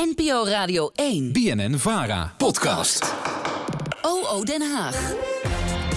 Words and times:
NPO 0.00 0.44
Radio 0.44 0.90
1. 0.94 1.32
BNN 1.32 1.78
Vara. 1.78 2.34
Podcast. 2.36 3.14
OO 4.02 4.44
Den 4.44 4.62
Haag. 4.74 5.12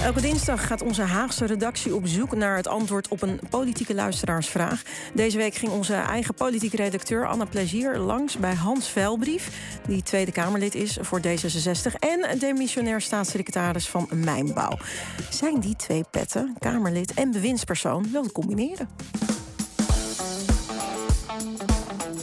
Elke 0.04 0.22
dinsdag 0.22 0.68
gaat 0.68 0.82
onze 0.82 1.02
Haagse 1.02 1.46
redactie 1.46 1.96
op 1.96 2.08
zoek 2.08 2.36
naar 2.36 2.56
het 2.56 2.68
antwoord 2.68 3.08
op 3.08 3.22
een 3.22 3.40
politieke 3.50 3.94
luisteraarsvraag. 3.94 4.82
Deze 5.14 5.38
week 5.38 5.56
ging 5.56 5.72
onze 5.72 5.94
eigen 5.94 6.34
politieke 6.34 6.76
redacteur 6.76 7.28
Anna 7.28 7.46
Plezier 7.46 7.98
langs 7.98 8.38
bij 8.38 8.54
Hans 8.54 8.90
Velbrief, 8.90 9.50
die 9.88 10.04
Tweede 10.04 10.32
Kamerlid 10.32 10.76
is 10.76 10.98
voor 11.02 11.20
D66 11.20 11.94
en 12.00 12.40
demissionair 12.40 13.02
staatssecretaris 13.02 13.88
van 13.88 14.08
Mijnbouw. 14.14 14.78
Zijn 15.30 15.60
die 15.60 15.76
twee 15.76 16.04
petten, 16.12 16.56
Kamerlid 16.60 17.14
en 17.14 17.32
bewindspersoon, 17.32 18.12
wel 18.12 18.24
te 18.24 18.32
combineren? 18.32 18.90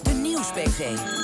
De 0.03 0.13
Nieuws-PV. 0.13 1.22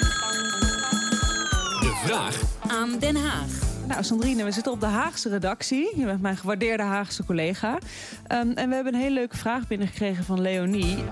Vraag 2.08 2.42
Aan 2.68 2.98
Den 2.98 3.16
Haag. 3.16 3.48
Nou, 3.86 4.04
Sandrine, 4.04 4.44
we 4.44 4.50
zitten 4.50 4.72
op 4.72 4.80
de 4.80 4.86
Haagse 4.86 5.28
redactie. 5.28 5.98
Je 5.98 6.04
bent 6.04 6.20
mijn 6.20 6.36
gewaardeerde 6.36 6.82
Haagse 6.82 7.24
collega. 7.24 7.78
Ehm, 8.26 8.50
en 8.50 8.68
we 8.68 8.74
hebben 8.74 8.94
een 8.94 9.00
hele 9.00 9.14
leuke 9.14 9.36
vraag 9.36 9.66
binnengekregen 9.66 10.24
van 10.24 10.40
Leonie. 10.40 11.04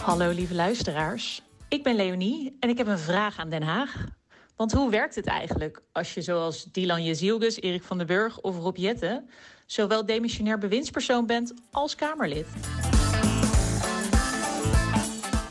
Hallo 0.00 0.30
lieve 0.30 0.54
luisteraars. 0.54 1.42
Ik 1.68 1.82
ben 1.82 1.96
Leonie 1.96 2.56
en 2.60 2.68
ik 2.68 2.78
heb 2.78 2.86
een 2.86 2.98
vraag 2.98 3.38
aan 3.38 3.50
Den 3.50 3.62
Haag. 3.62 4.04
Want 4.56 4.72
hoe 4.72 4.90
werkt 4.90 5.14
het 5.14 5.26
eigenlijk 5.26 5.82
als 5.92 6.14
je 6.14 6.22
zoals 6.22 6.64
Dylan 6.64 7.04
Jezielgus, 7.04 7.60
Erik 7.60 7.82
van 7.82 7.98
den 7.98 8.06
Burg 8.06 8.40
of 8.40 8.58
Rob 8.58 8.76
Jette... 8.76 9.24
zowel 9.66 10.06
demissionair 10.06 10.58
bewindspersoon 10.58 11.26
bent 11.26 11.54
als 11.70 11.94
Kamerlid? 11.94 12.46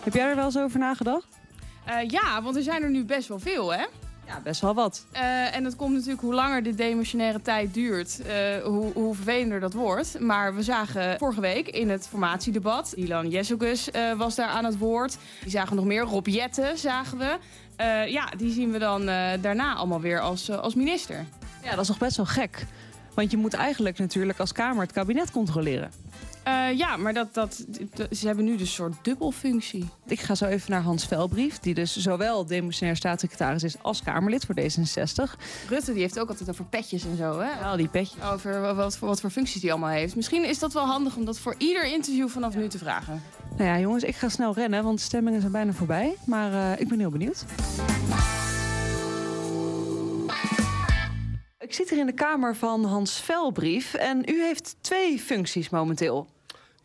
Heb 0.04 0.14
jij 0.14 0.30
er 0.30 0.36
wel 0.36 0.46
eens 0.46 0.58
over 0.58 0.80
nagedacht? 0.80 1.44
Eh, 1.86 2.10
ja, 2.10 2.42
want 2.42 2.56
er 2.56 2.64
zijn 2.64 2.84
er 2.84 2.90
nu 2.90 3.06
best 3.06 3.28
wel 3.28 3.40
veel, 3.40 3.74
hè? 3.74 3.86
Ja, 4.28 4.40
best 4.44 4.62
wel 4.62 4.74
wat. 4.74 5.06
Eh, 5.12 5.56
en 5.56 5.64
dat 5.64 5.76
komt 5.76 5.94
natuurlijk 5.94 6.22
hoe 6.22 6.34
langer 6.34 6.64
de 6.64 6.76
demissionaire 6.76 7.42
tijd 7.42 7.74
duurt, 7.74 8.22
eh, 8.22 8.64
hoe, 8.64 8.94
hoe 8.94 9.16
vervelender 9.16 9.60
dat 9.60 9.74
wordt. 9.74 10.20
Maar 10.20 10.56
we 10.56 10.64
zagen 10.64 11.18
vorige 11.18 11.42
week 11.42 11.68
in 11.68 11.90
het 11.90 12.08
formatiedebat, 12.08 12.92
Ilan 12.92 13.30
Jesugus 13.30 13.90
uh, 13.90 14.14
was 14.14 14.36
daar 14.36 14.48
aan 14.48 14.66
het 14.66 14.78
woord. 14.78 15.18
Die 15.42 15.52
zagen 15.52 15.76
nog 15.76 15.86
meer, 15.86 16.04
Rob 16.04 16.28
Jette 16.28 16.72
zagen 16.76 17.18
we. 17.18 17.38
ja, 18.08 18.32
die 18.38 18.52
zien 18.52 18.72
we 18.72 18.80
dan 18.80 19.06
daarna 19.42 19.76
allemaal 19.76 20.02
weer 20.02 20.20
als, 20.20 20.52
als 20.52 20.76
minister. 20.76 21.26
Ja, 21.64 21.70
dat 21.70 21.80
is 21.80 21.88
nog 21.88 21.98
best 21.98 22.18
wel 22.18 22.26
gek. 22.26 22.66
Want 23.14 23.32
je 23.32 23.38
moet 23.38 23.54
eigenlijk 23.54 23.98
natuurlijk 23.98 24.40
als 24.40 24.52
Kamer 24.52 24.82
het 24.82 24.92
kabinet 24.92 25.32
controleren. 25.32 25.92
Uh, 26.48 26.78
ja, 26.78 26.98
maar 26.98 27.14
dat, 27.14 27.34
dat, 27.34 27.66
ze 28.12 28.28
hebben 28.28 28.46
nu 28.46 28.52
dus 28.52 28.62
een 28.62 28.74
soort 28.74 28.94
dubbelfunctie. 29.02 29.90
Ik 30.08 30.20
ga 30.20 30.36
zo 30.36 30.46
even 30.46 30.72
naar 30.72 30.82
Hans 30.82 31.06
Velbrief, 31.06 31.60
die 31.60 31.74
dus 31.74 31.98
zowel 31.98 32.46
demissionair 32.46 32.96
staatssecretaris 32.96 33.64
is 33.64 33.76
als 33.82 34.04
Kamerlid 34.04 34.46
voor 34.46 34.56
D66. 34.60 35.40
Rutte 35.70 35.94
die 35.94 36.02
heeft 36.02 36.20
ook 36.20 36.30
altijd 36.30 36.50
over 36.50 36.66
petjes 36.66 37.06
en 37.06 37.18
zo, 37.18 37.40
hè? 37.40 37.52
Al 37.52 37.78
die 37.78 37.88
petjes. 37.88 38.24
Over 38.24 38.76
wat, 38.76 39.00
wat 39.00 39.22
voor 39.22 39.30
functies 39.30 39.62
hij 39.62 39.72
allemaal 39.72 39.90
heeft. 39.90 40.16
Misschien 40.16 40.46
is 40.46 40.60
dat 40.60 40.74
wel 40.74 40.86
handig 40.86 41.16
om 41.16 41.26
dat 41.26 41.40
voor 41.40 41.56
ieder 41.58 41.86
interview 41.86 42.30
vanaf 42.30 42.56
nu 42.56 42.68
te 42.68 42.78
vragen. 42.78 43.22
Nou 43.58 43.70
ja, 43.70 43.80
jongens, 43.80 44.04
ik 44.04 44.16
ga 44.16 44.30
snel 44.30 44.54
rennen, 44.54 44.84
want 44.84 44.98
de 44.98 45.04
stemmingen 45.04 45.40
zijn 45.40 45.52
bijna 45.52 45.72
voorbij. 45.72 46.16
Maar 46.26 46.52
uh, 46.52 46.80
ik 46.80 46.88
ben 46.88 47.00
heel 47.00 47.10
benieuwd. 47.10 47.46
Ik 51.60 51.74
zit 51.74 51.90
hier 51.90 52.00
in 52.00 52.06
de 52.06 52.14
kamer 52.14 52.56
van 52.56 52.86
Hans 52.86 53.22
Velbrief 53.22 53.94
en 53.94 54.24
u 54.26 54.42
heeft 54.42 54.76
twee 54.82 55.20
functies 55.20 55.70
momenteel. 55.70 56.28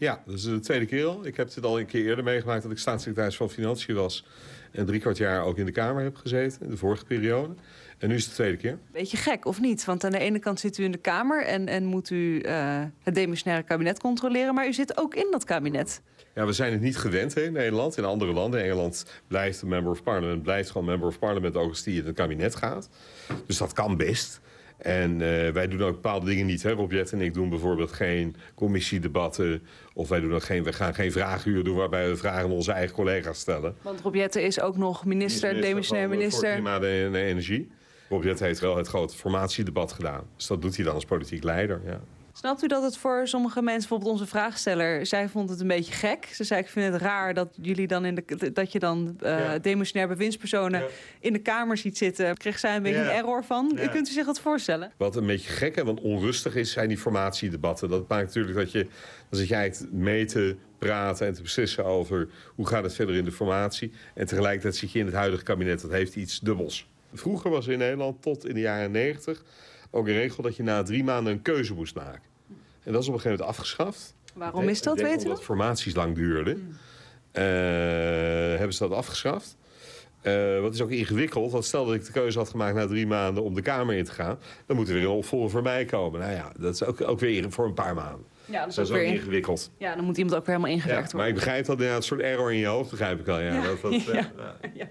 Ja, 0.01 0.23
dat 0.27 0.35
is 0.35 0.43
de 0.43 0.61
tweede 0.61 0.87
keer 0.87 1.05
al. 1.05 1.27
Ik 1.27 1.37
heb 1.37 1.55
dit 1.55 1.65
al 1.65 1.79
een 1.79 1.87
keer 1.87 2.07
eerder 2.07 2.25
meegemaakt 2.25 2.63
dat 2.63 2.71
ik 2.71 2.79
staatssecretaris 2.79 3.37
van 3.37 3.51
Financiën 3.51 3.95
was. 3.95 4.27
En 4.73 4.87
drie 4.87 5.01
kwart 5.01 5.17
jaar 5.17 5.45
ook 5.45 5.59
in 5.59 5.65
de 5.65 5.73
Kamer 5.73 6.03
heb 6.03 6.17
gezeten, 6.17 6.63
in 6.63 6.71
de 6.71 6.77
vorige 6.77 7.05
periode. 7.05 7.55
En 7.99 8.09
nu 8.09 8.15
is 8.15 8.21
het 8.21 8.31
de 8.31 8.37
tweede 8.37 8.57
keer. 8.57 8.79
Beetje 8.93 9.17
gek, 9.17 9.45
of 9.45 9.61
niet? 9.61 9.85
Want 9.85 10.05
aan 10.05 10.11
de 10.11 10.19
ene 10.19 10.39
kant 10.39 10.61
zit 10.61 10.79
u 10.79 10.85
in 10.85 10.93
de 10.93 10.99
Kamer 10.99 11.45
en, 11.45 11.69
en 11.69 11.85
moet 11.85 12.11
u 12.11 12.43
uh, 12.43 12.83
het 13.03 13.15
demissionaire 13.15 13.67
kabinet 13.67 14.01
controleren. 14.01 14.55
Maar 14.55 14.67
u 14.67 14.73
zit 14.73 14.99
ook 14.99 15.15
in 15.15 15.27
dat 15.31 15.45
kabinet. 15.45 16.03
Ja, 16.35 16.47
we 16.47 16.53
zijn 16.53 16.73
het 16.73 16.81
niet 16.81 16.97
gewend 16.97 17.35
hè, 17.35 17.43
in 17.43 17.53
Nederland. 17.53 17.97
In 17.97 18.05
andere 18.05 18.33
landen, 18.33 18.63
Engeland 18.63 19.07
blijft 19.27 19.63
een 19.63 19.69
member 19.69 19.93
of 19.93 20.03
parliament, 20.03 20.43
blijft 20.43 20.71
gewoon 20.71 20.87
member 20.87 21.09
of 21.09 21.19
parliament 21.19 21.57
ook 21.57 21.69
als 21.69 21.83
die 21.83 22.01
in 22.01 22.07
het 22.07 22.15
kabinet 22.15 22.57
gaat. 22.57 22.89
Dus 23.47 23.59
dat 23.59 23.73
kan 23.73 23.97
best. 23.97 24.41
En 24.83 25.13
uh, 25.13 25.49
wij 25.51 25.69
doen 25.69 25.83
ook 25.83 25.95
bepaalde 25.95 26.27
dingen 26.27 26.47
niet. 26.47 26.63
Hè. 26.63 26.71
Rob 26.71 26.93
Jet 26.93 27.13
en 27.13 27.21
ik 27.21 27.35
doen 27.35 27.49
bijvoorbeeld 27.49 27.93
geen 27.93 28.37
commissiedebatten. 28.55 29.63
Of 29.95 30.09
wij, 30.09 30.21
doen 30.21 30.35
ook 30.35 30.43
geen, 30.43 30.65
we 30.65 30.73
gaan 30.73 30.95
geen 30.95 31.13
vragenuur 31.13 31.65
doen 31.65 31.77
waarbij 31.77 32.09
we 32.09 32.17
vragen 32.17 32.43
aan 32.43 32.51
onze 32.51 32.73
eigen 32.73 32.95
collega's 32.95 33.39
stellen. 33.39 33.77
Want 33.83 34.01
Rob 34.01 34.15
Jette 34.15 34.43
is 34.43 34.61
ook 34.61 34.77
nog 34.77 35.05
minister, 35.05 35.49
minister 35.49 35.71
demissionair 35.71 36.09
minister. 36.09 36.47
Voor 36.49 36.53
klimaat 36.53 36.83
en 36.83 37.15
energie. 37.15 37.71
Rob 38.09 38.25
Jette 38.25 38.45
heeft 38.45 38.61
wel 38.61 38.77
het 38.77 38.87
grote 38.87 39.17
formatiedebat 39.17 39.93
gedaan. 39.93 40.25
Dus 40.37 40.47
dat 40.47 40.63
doet 40.63 40.77
hij 40.77 40.85
dan 40.85 40.95
als 40.95 41.05
politiek 41.05 41.43
leider, 41.43 41.81
ja. 41.85 42.01
Snapt 42.41 42.63
u 42.63 42.67
dat 42.67 42.83
het 42.83 42.97
voor 42.97 43.29
sommige 43.29 43.63
mensen, 43.63 43.89
bijvoorbeeld 43.89 44.11
onze 44.11 44.27
vraagsteller, 44.27 45.07
zij 45.07 45.29
vond 45.29 45.51
het 45.51 45.61
een 45.61 45.67
beetje 45.67 45.93
gek. 45.93 46.29
Ze 46.33 46.45
zei: 46.45 46.61
Ik 46.61 46.69
vind 46.69 46.93
het 46.93 47.03
raar 47.03 47.35
dat 47.35 47.49
jullie 47.63 47.87
dan 47.87 48.05
in 48.05 48.15
de 48.15 48.53
dat 48.53 48.73
je 48.73 48.79
dan 48.79 49.17
uh, 49.23 49.39
ja. 49.39 49.59
demissionair 49.59 50.09
bewindspersonen 50.09 50.81
ja. 50.81 50.87
in 51.21 51.33
de 51.33 51.39
Kamer 51.39 51.77
ziet 51.77 51.99
zitten. 51.99 52.37
Kreeg 52.37 52.59
zij 52.59 52.77
een 52.77 52.83
beetje 52.83 52.99
ja. 52.99 53.05
een 53.05 53.17
error 53.17 53.45
van? 53.45 53.79
Kunt 53.91 54.09
u 54.09 54.13
zich 54.13 54.27
dat 54.27 54.41
voorstellen? 54.41 54.93
Wat 54.97 55.17
een 55.17 55.27
beetje 55.27 55.51
gek 55.51 55.77
en 55.77 55.85
wat 55.85 56.01
onrustig 56.01 56.57
is, 56.57 56.73
zijn 56.73 56.89
die 56.89 56.99
formatiedebatten. 56.99 57.89
Dat 57.89 58.09
maakt 58.09 58.27
natuurlijk 58.27 58.57
dat 58.57 58.73
je, 58.73 58.83
dan 59.29 59.39
zit 59.39 59.49
je 59.49 59.55
eigenlijk 59.55 59.93
mee 59.93 60.25
te 60.25 60.57
praten 60.79 61.27
en 61.27 61.35
te 61.35 61.43
beslissen 61.43 61.85
over 61.85 62.29
hoe 62.55 62.67
gaat 62.67 62.83
het 62.83 62.95
verder 62.95 63.15
in 63.15 63.25
de 63.25 63.33
formatie. 63.33 63.93
En 64.15 64.27
tegelijkertijd 64.27 64.77
zit 64.77 64.93
je 64.93 64.99
in 64.99 65.07
het 65.07 65.15
huidige 65.15 65.43
kabinet. 65.43 65.81
Dat 65.81 65.91
heeft 65.91 66.17
iets 66.17 66.41
dubbels. 66.41 66.89
Vroeger 67.13 67.51
was 67.51 67.67
in 67.67 67.79
Nederland 67.79 68.23
tot 68.23 68.47
in 68.47 68.55
de 68.55 68.61
jaren 68.61 68.91
negentig 68.91 69.43
ook 69.91 70.07
een 70.07 70.15
regel 70.15 70.43
dat 70.43 70.57
je 70.57 70.63
na 70.63 70.83
drie 70.83 71.05
maanden 71.05 71.33
een 71.33 71.43
keuze 71.43 71.75
moest 71.75 71.95
maken. 71.95 72.30
En 72.91 72.97
dat 72.97 73.05
is 73.05 73.09
op 73.09 73.15
een 73.15 73.21
gegeven 73.21 73.45
moment 73.45 73.59
afgeschaft. 73.59 74.15
Waarom 74.35 74.69
is 74.69 74.83
dat, 74.83 75.01
weten 75.01 75.19
we? 75.19 75.25
Omdat 75.25 75.43
formaties 75.43 75.95
lang 75.95 76.15
duurden. 76.15 76.55
Hmm. 76.55 76.71
Uh, 77.33 78.59
hebben 78.59 78.73
ze 78.73 78.89
dat 78.89 78.99
afgeschaft. 78.99 79.57
Uh, 80.23 80.61
wat 80.61 80.75
is 80.75 80.81
ook 80.81 80.91
ingewikkeld, 80.91 81.53
want 81.53 81.65
stel 81.65 81.85
dat 81.85 81.95
ik 81.95 82.05
de 82.05 82.13
keuze 82.13 82.39
had 82.39 82.49
gemaakt 82.49 82.75
na 82.75 82.87
drie 82.87 83.07
maanden 83.07 83.43
om 83.43 83.55
de 83.55 83.63
Kamer 83.63 83.95
in 83.95 84.05
te 84.05 84.13
gaan, 84.13 84.39
dan 84.67 84.77
moet 84.77 84.89
er 84.89 84.95
weer 84.95 85.03
een 85.03 85.09
opvolger 85.09 85.51
voor 85.51 85.63
mij 85.63 85.85
komen. 85.85 86.21
Nou 86.21 86.33
ja, 86.33 86.53
dat 86.59 86.75
is 86.75 86.85
ook, 86.85 87.01
ook 87.01 87.21
weer 87.21 87.53
voor 87.53 87.65
een 87.65 87.75
paar 87.75 87.95
maanden. 87.95 88.27
Ja, 88.51 88.65
dat 88.65 88.79
is, 88.79 88.79
ook, 88.79 88.97
weer 88.97 89.05
ingewikkeld. 89.05 89.71
Ja, 89.79 89.95
dan 89.95 90.05
moet 90.05 90.17
iemand 90.17 90.37
ook 90.37 90.47
weer 90.47 90.55
helemaal 90.55 90.77
ingewerkt 90.77 91.11
ja, 91.11 91.17
worden. 91.17 91.21
Maar 91.21 91.29
ik 91.29 91.35
begrijp 91.35 91.65
dat 91.65 91.75
inderdaad 91.75 91.97
een 91.97 92.09
soort 92.09 92.21
error 92.21 92.53
in 92.53 92.59
je 92.59 92.67
hoofd, 92.67 92.91
begrijp 92.91 93.21
ik 93.21 93.29
al. 93.29 93.41
Ja. 93.41 93.63
Dat, 93.63 93.81
dat, 93.81 94.03
ja. 94.05 94.31
ja. 94.75 94.89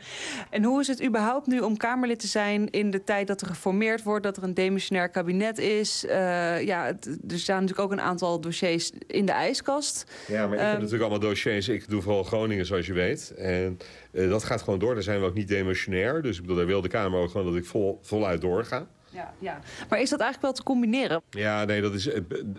En 0.49 0.63
hoe 0.63 0.79
is 0.79 0.87
het 0.87 1.03
überhaupt 1.03 1.47
nu 1.47 1.59
om 1.59 1.77
Kamerlid 1.77 2.19
te 2.19 2.27
zijn 2.27 2.69
in 2.69 2.91
de 2.91 3.03
tijd 3.03 3.27
dat 3.27 3.41
er 3.41 3.47
geformeerd 3.47 4.03
wordt, 4.03 4.23
dat 4.23 4.37
er 4.37 4.43
een 4.43 4.53
demissionair 4.53 5.09
kabinet 5.09 5.57
is? 5.57 6.05
Uh, 6.05 6.11
ja, 6.61 6.85
het, 6.85 7.05
er 7.27 7.39
staan 7.39 7.61
natuurlijk 7.61 7.91
ook 7.91 7.91
een 7.91 8.01
aantal 8.01 8.41
dossiers 8.41 8.91
in 9.07 9.25
de 9.25 9.31
ijskast. 9.31 10.11
Ja, 10.27 10.47
maar 10.47 10.57
ik 10.57 10.61
um, 10.61 10.67
heb 10.67 10.75
natuurlijk 10.75 11.01
allemaal 11.01 11.29
dossiers. 11.29 11.67
Ik 11.67 11.89
doe 11.89 12.01
vooral 12.01 12.23
Groningen, 12.23 12.65
zoals 12.65 12.85
je 12.85 12.93
weet. 12.93 13.33
En 13.37 13.77
uh, 14.11 14.29
dat 14.29 14.43
gaat 14.43 14.61
gewoon 14.61 14.79
door. 14.79 14.93
Daar 14.93 15.03
zijn 15.03 15.19
we 15.19 15.25
ook 15.25 15.33
niet 15.33 15.47
demissionair. 15.47 16.21
Dus 16.21 16.35
ik 16.35 16.41
bedoel, 16.41 16.57
daar 16.57 16.65
wil 16.65 16.81
de 16.81 16.87
Kamer 16.87 17.19
ook 17.19 17.31
gewoon 17.31 17.45
dat 17.45 17.55
ik 17.55 17.65
vol, 17.65 17.99
voluit 18.01 18.41
doorga. 18.41 18.87
Ja, 19.11 19.33
ja. 19.39 19.59
Maar 19.89 20.01
is 20.01 20.09
dat 20.09 20.19
eigenlijk 20.19 20.41
wel 20.41 20.53
te 20.53 20.63
combineren? 20.63 21.21
Ja, 21.29 21.65
nee, 21.65 21.81
dat 21.81 21.93
is, 21.93 22.09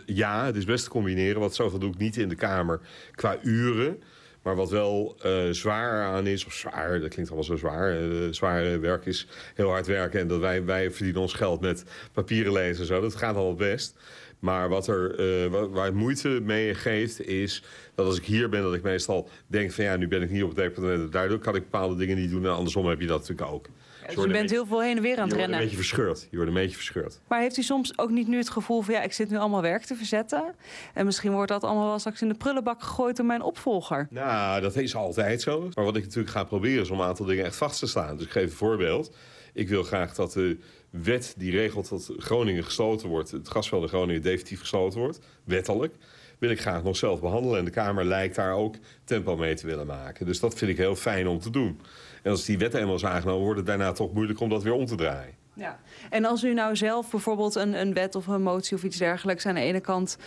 ja, 0.06 0.44
het 0.44 0.56
is 0.56 0.64
best 0.64 0.84
te 0.84 0.90
combineren. 0.90 1.40
Want 1.40 1.54
zoveel 1.54 1.78
doe 1.78 1.90
ik 1.90 1.98
niet 1.98 2.16
in 2.16 2.28
de 2.28 2.34
Kamer 2.34 2.80
qua 3.14 3.36
uren. 3.42 4.02
Maar 4.42 4.56
wat 4.56 4.70
wel 4.70 5.16
uh, 5.26 5.50
zwaar 5.50 6.04
aan 6.04 6.26
is, 6.26 6.46
of 6.46 6.52
zwaar, 6.52 7.00
dat 7.00 7.08
klinkt 7.08 7.30
allemaal 7.30 7.44
zo 7.44 7.56
zwaar. 7.56 8.02
Uh, 8.02 8.32
zwaar 8.32 8.80
werk 8.80 9.06
is 9.06 9.26
heel 9.54 9.68
hard 9.68 9.86
werken. 9.86 10.20
En 10.20 10.28
dat 10.28 10.40
wij, 10.40 10.64
wij 10.64 10.90
verdienen 10.90 11.22
ons 11.22 11.32
geld 11.32 11.60
met 11.60 11.84
papieren 12.12 12.52
lezen 12.52 12.80
en 12.80 12.86
zo. 12.86 13.00
Dat 13.00 13.16
gaat 13.16 13.36
al 13.36 13.54
best. 13.54 13.94
Maar 14.38 14.68
wat 14.68 14.86
er, 14.86 15.20
uh, 15.44 15.66
waar 15.70 15.84
het 15.84 15.94
moeite 15.94 16.28
mee 16.28 16.74
geeft, 16.74 17.26
is 17.26 17.62
dat 17.94 18.06
als 18.06 18.16
ik 18.16 18.24
hier 18.24 18.48
ben, 18.48 18.62
dat 18.62 18.74
ik 18.74 18.82
meestal 18.82 19.28
denk 19.46 19.72
van 19.72 19.84
ja, 19.84 19.96
nu 19.96 20.08
ben 20.08 20.22
ik 20.22 20.30
niet 20.30 20.42
op 20.42 20.48
het 20.48 20.58
departement. 20.58 21.12
Daardoor 21.12 21.38
kan 21.38 21.54
ik 21.54 21.62
bepaalde 21.62 21.96
dingen 21.96 22.16
niet 22.16 22.30
doen. 22.30 22.44
En 22.44 22.54
andersom 22.54 22.86
heb 22.86 23.00
je 23.00 23.06
dat 23.06 23.18
natuurlijk 23.20 23.50
ook. 23.50 23.66
Ja, 24.00 24.16
dus 24.16 24.24
je 24.24 24.30
bent 24.30 24.50
heel 24.50 24.66
veel 24.66 24.82
heen 24.82 24.96
en 24.96 25.02
weer 25.02 25.18
aan 25.18 25.28
het 25.28 25.36
rennen. 25.36 25.60
Je 25.60 25.66
wordt 25.66 25.72
een 25.72 25.76
beetje 25.76 25.76
verscheurd. 25.76 26.28
Je 26.30 26.36
wordt 26.36 26.50
een 26.50 26.56
beetje 26.56 26.76
verscheurd. 26.76 27.20
Maar 27.28 27.40
heeft 27.40 27.56
u 27.56 27.62
soms 27.62 27.98
ook 27.98 28.10
niet 28.10 28.28
nu 28.28 28.36
het 28.36 28.50
gevoel 28.50 28.82
van 28.82 28.94
ja, 28.94 29.02
ik 29.02 29.12
zit 29.12 29.30
nu 29.30 29.36
allemaal 29.36 29.62
werk 29.62 29.82
te 29.82 29.94
verzetten. 29.94 30.54
En 30.94 31.04
misschien 31.04 31.32
wordt 31.32 31.50
dat 31.50 31.64
allemaal 31.64 31.86
wel 31.86 31.98
straks 31.98 32.22
in 32.22 32.28
de 32.28 32.34
prullenbak 32.34 32.82
gegooid 32.82 33.16
door 33.16 33.26
mijn 33.26 33.42
opvolger. 33.42 34.06
Nou, 34.10 34.29
dat 34.60 34.76
is 34.76 34.94
altijd 34.94 35.42
zo. 35.42 35.68
Maar 35.74 35.84
wat 35.84 35.96
ik 35.96 36.02
natuurlijk 36.02 36.34
ga 36.34 36.44
proberen 36.44 36.82
is 36.82 36.90
om 36.90 37.00
een 37.00 37.06
aantal 37.06 37.26
dingen 37.26 37.44
echt 37.44 37.56
vast 37.56 37.78
te 37.78 37.86
staan. 37.86 38.16
Dus 38.16 38.26
ik 38.26 38.32
geef 38.32 38.44
een 38.44 38.56
voorbeeld. 38.56 39.14
Ik 39.52 39.68
wil 39.68 39.82
graag 39.82 40.14
dat 40.14 40.32
de 40.32 40.58
wet 40.90 41.34
die 41.36 41.50
regelt 41.50 41.88
dat 41.88 42.12
Groningen 42.16 42.64
gesloten 42.64 43.08
wordt, 43.08 43.30
het 43.30 43.48
gasveld 43.48 43.82
in 43.82 43.88
Groningen 43.88 44.22
definitief 44.22 44.60
gesloten 44.60 45.00
wordt, 45.00 45.20
wettelijk, 45.44 45.94
wil 46.38 46.50
ik 46.50 46.60
graag 46.60 46.82
nog 46.82 46.96
zelf 46.96 47.20
behandelen. 47.20 47.58
En 47.58 47.64
de 47.64 47.70
Kamer 47.70 48.04
lijkt 48.04 48.34
daar 48.34 48.54
ook 48.54 48.74
tempo 49.04 49.36
mee 49.36 49.54
te 49.54 49.66
willen 49.66 49.86
maken. 49.86 50.26
Dus 50.26 50.40
dat 50.40 50.54
vind 50.54 50.70
ik 50.70 50.76
heel 50.76 50.96
fijn 50.96 51.26
om 51.26 51.40
te 51.40 51.50
doen. 51.50 51.80
En 52.22 52.30
als 52.30 52.44
die 52.44 52.58
wet 52.58 52.74
eenmaal 52.74 52.94
is 52.94 53.04
aangenomen, 53.04 53.42
wordt 53.42 53.58
het 53.58 53.66
daarna 53.66 53.92
toch 53.92 54.12
moeilijk 54.12 54.40
om 54.40 54.48
dat 54.48 54.62
weer 54.62 54.72
om 54.72 54.86
te 54.86 54.94
draaien. 54.94 55.34
Ja. 55.54 55.80
En 56.10 56.24
als 56.24 56.44
u 56.44 56.54
nou 56.54 56.76
zelf 56.76 57.10
bijvoorbeeld 57.10 57.54
een, 57.54 57.80
een 57.80 57.94
wet 57.94 58.14
of 58.14 58.26
een 58.26 58.42
motie 58.42 58.76
of 58.76 58.82
iets 58.82 58.96
dergelijks 58.96 59.46
aan 59.46 59.54
de 59.54 59.60
ene 59.60 59.80
kant 59.80 60.18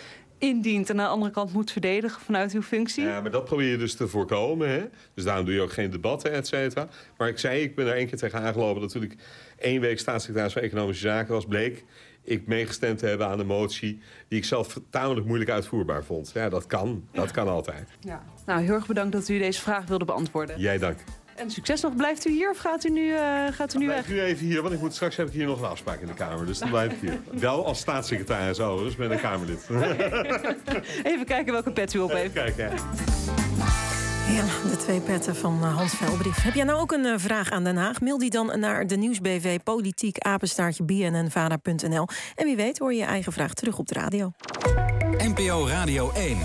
indient 0.44 0.90
en 0.90 1.00
aan 1.00 1.06
de 1.06 1.12
andere 1.12 1.32
kant 1.32 1.54
moet 1.54 1.72
verdedigen 1.72 2.22
vanuit 2.22 2.54
uw 2.54 2.62
functie. 2.62 3.04
Ja, 3.04 3.22
maar 3.22 3.32
dat 3.32 3.46
probeer 3.46 3.72
je 3.72 3.78
dus 3.78 3.96
te 3.96 4.08
voorkomen. 4.08 4.70
Hè? 4.70 4.84
Dus 5.14 5.24
daarom 5.24 5.46
doe 5.46 5.54
je 5.54 5.62
ook 5.62 5.74
geen 5.74 5.90
debatten, 5.90 6.32
et 6.32 6.48
cetera. 6.48 6.88
Maar 7.18 7.28
ik 7.28 7.40
zei, 7.40 7.62
ik 7.62 7.76
ben 7.76 7.88
er 7.88 7.94
één 7.94 8.08
keer 8.08 8.18
tegen 8.18 8.40
aangelopen... 8.40 8.82
dat 8.82 8.92
toen 8.92 9.04
ik 9.04 9.16
één 9.58 9.82
week 9.82 10.00
staatssecretaris 10.00 10.54
van 10.54 10.62
Economische 10.62 11.08
Zaken 11.08 11.34
was... 11.34 11.46
bleek 11.46 11.84
ik 12.24 12.48
meegestemd 12.48 13.00
te 13.00 13.06
hebben 13.06 13.28
aan 13.28 13.40
een 13.40 13.46
motie... 13.46 14.00
die 14.28 14.40
ik 14.40 14.46
zelf 14.46 14.80
tamelijk 14.90 15.26
moeilijk 15.26 15.50
uitvoerbaar 15.50 16.04
vond. 16.04 16.32
Ja, 16.34 16.50
dat 16.50 16.66
kan. 16.66 17.08
Dat 17.12 17.32
kan 17.32 17.48
altijd. 17.48 17.90
Ja. 18.00 18.24
Nou, 18.46 18.62
heel 18.62 18.74
erg 18.74 18.88
bedankt 18.88 19.12
dat 19.12 19.30
u 19.30 19.38
deze 19.38 19.62
vraag 19.62 19.86
wilde 19.86 20.06
beantwoorden. 20.06 20.60
Jij 20.60 20.78
dank. 20.78 20.98
En 21.36 21.52
succes 21.52 21.82
nog. 21.82 21.96
Blijft 21.96 22.28
u 22.28 22.32
hier 22.32 22.50
of 22.50 22.58
gaat 22.58 22.84
u 22.86 22.90
nu, 22.90 23.08
uh, 23.08 23.20
gaat 23.52 23.74
u 23.74 23.78
nu 23.78 23.86
Blijf 23.86 24.10
u 24.10 24.22
even 24.22 24.46
hier, 24.46 24.62
want 24.62 24.74
ik 24.74 24.80
moet, 24.80 24.94
straks 24.94 25.16
heb 25.16 25.28
ik 25.28 25.34
hier 25.34 25.46
nog 25.46 25.62
een 25.62 25.68
afspraak 25.68 26.00
in 26.00 26.08
de 26.08 26.14
Kamer. 26.14 26.46
Dus 26.46 26.60
dan 26.60 26.70
blijf 26.70 26.92
ik 26.92 27.00
hier. 27.00 27.20
Wel 27.40 27.66
als 27.66 27.80
staatssecretaris 27.80 28.60
overigens, 28.60 28.96
ben 28.96 29.12
een 29.12 29.20
Kamerlid. 29.20 29.68
even 31.14 31.26
kijken 31.26 31.54
welke 31.54 31.72
pet 31.72 31.94
u 31.94 32.00
op 32.00 32.12
heeft. 32.12 32.36
Even 32.36 32.56
kijken, 32.56 32.80
ja, 34.28 34.70
de 34.70 34.78
twee 34.78 35.00
petten 35.00 35.36
van 35.36 35.60
eh, 35.64 35.76
Hans 35.76 35.94
Velbrief. 35.94 36.44
Heb 36.44 36.54
jij 36.54 36.64
nou 36.64 36.80
ook 36.80 36.92
een 36.92 37.06
uh, 37.06 37.14
vraag 37.18 37.52
aan 37.52 37.64
Den 37.64 37.76
Haag? 37.76 38.02
Mail 38.02 38.18
die 38.18 38.30
dan 38.30 38.60
naar 38.60 38.88
de 38.88 38.96
Nieuwsbv 38.96 39.60
politiek 39.64 40.18
apenstaartje 40.18 40.84
bnnvara.nl. 40.84 42.08
En 42.36 42.46
wie 42.46 42.56
weet 42.56 42.78
hoor 42.80 42.94
je 42.94 43.00
je 43.00 43.06
eigen 43.06 43.34
vraag 43.34 43.54
terug 43.54 43.78
op 43.78 43.88
de 43.88 43.94
radio. 43.94 44.32
NPO 45.18 45.68
Radio 45.68 46.12
1. 46.12 46.38